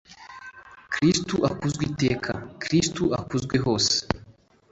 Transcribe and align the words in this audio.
kristu 0.93 1.35
akuzwe 1.49 1.83
iteka, 1.91 2.31
kristu 2.61 3.03
akuzwe 3.19 3.55
hose 3.65 3.95